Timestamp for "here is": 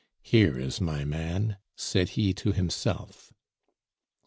0.23-0.81